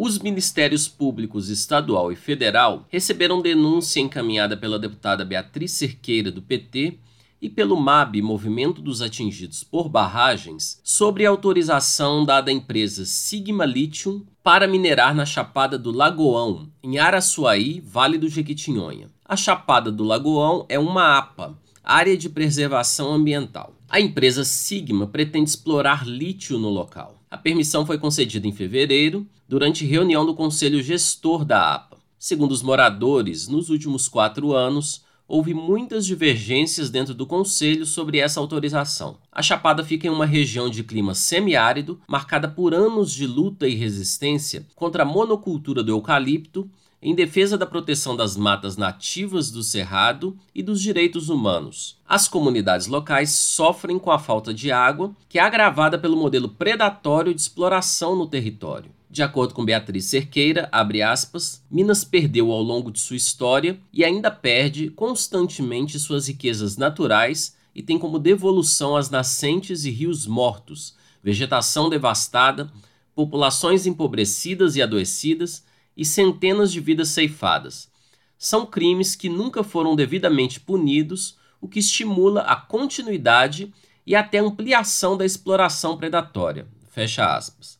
[0.00, 7.00] Os ministérios públicos estadual e federal receberam denúncia encaminhada pela deputada Beatriz Cerqueira, do PT,
[7.42, 13.66] e pelo MAB, Movimento dos Atingidos por Barragens, sobre a autorização dada à empresa Sigma
[13.66, 19.10] Lithium para minerar na Chapada do Lagoão, em Araçuaí, Vale do Jequitinhonha.
[19.24, 23.77] A Chapada do Lagoão é uma APA, Área de Preservação Ambiental.
[23.90, 27.22] A empresa Sigma pretende explorar lítio no local.
[27.30, 31.96] A permissão foi concedida em fevereiro, durante reunião do Conselho Gestor da APA.
[32.18, 38.40] Segundo os moradores, nos últimos quatro anos, houve muitas divergências dentro do Conselho sobre essa
[38.40, 39.18] autorização.
[39.30, 43.74] A Chapada fica em uma região de clima semiárido, marcada por anos de luta e
[43.74, 46.68] resistência contra a monocultura do eucalipto,
[47.00, 51.96] em defesa da proteção das matas nativas do Cerrado e dos direitos humanos.
[52.08, 57.32] As comunidades locais sofrem com a falta de água, que é agravada pelo modelo predatório
[57.32, 58.97] de exploração no território.
[59.18, 64.30] De acordo com Beatriz Cerqueira, aspas, Minas perdeu ao longo de sua história e ainda
[64.30, 71.90] perde constantemente suas riquezas naturais e tem como devolução as nascentes e rios mortos, vegetação
[71.90, 72.70] devastada,
[73.12, 75.64] populações empobrecidas e adoecidas
[75.96, 77.90] e centenas de vidas ceifadas.
[78.38, 83.74] São crimes que nunca foram devidamente punidos, o que estimula a continuidade
[84.06, 86.68] e até ampliação da exploração predatória.
[86.92, 87.77] Fecha aspas.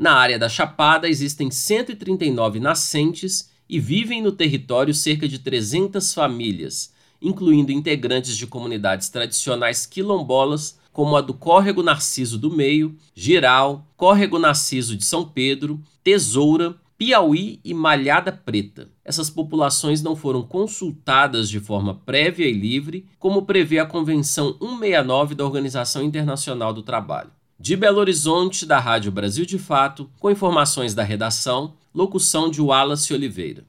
[0.00, 6.94] Na área da Chapada existem 139 nascentes e vivem no território cerca de 300 famílias,
[7.20, 14.38] incluindo integrantes de comunidades tradicionais quilombolas, como a do Córrego Narciso do Meio, Giral, Córrego
[14.38, 18.88] Narciso de São Pedro, Tesoura, Piauí e Malhada Preta.
[19.04, 25.34] Essas populações não foram consultadas de forma prévia e livre, como prevê a Convenção 169
[25.34, 27.32] da Organização Internacional do Trabalho.
[27.62, 33.12] De Belo Horizonte, da Rádio Brasil de Fato, com informações da redação, locução de Wallace
[33.12, 33.66] Oliveira.